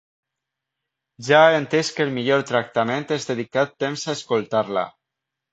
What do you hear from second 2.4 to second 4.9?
tractament és dedicar temps a escoltar-la.